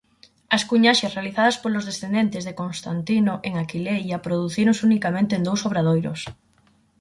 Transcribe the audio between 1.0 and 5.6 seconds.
realizadas polos descendentes de Constantino en Aquileia producíronse unicamente en